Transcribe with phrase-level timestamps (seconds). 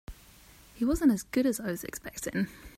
[0.73, 2.47] He wasn't as good as I was expecting.